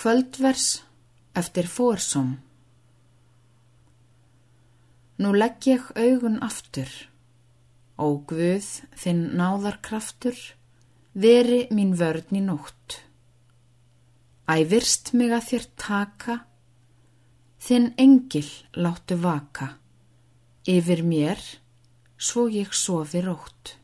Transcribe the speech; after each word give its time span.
Kvöldvers 0.00 0.80
eftir 1.36 1.66
fórsom 1.68 2.28
Nú 5.20 5.32
legg 5.36 5.66
ég 5.68 5.82
augun 5.92 6.38
aftur, 6.40 6.88
ó 8.00 8.08
Guð 8.30 8.68
þinn 9.02 9.20
náðarkraftur, 9.36 10.38
veri 11.12 11.58
mín 11.76 11.92
vörn 12.00 12.32
í 12.32 12.40
nótt. 12.46 12.96
Ævirst 14.48 15.12
mig 15.20 15.34
að 15.36 15.50
þér 15.50 15.68
taka, 15.84 16.38
þinn 17.60 17.92
engil 18.00 18.48
láttu 18.80 19.20
vaka, 19.20 19.68
yfir 20.64 21.04
mér 21.12 21.44
svo 22.16 22.48
ég 22.48 22.72
sofi 22.72 23.20
rótt. 23.28 23.76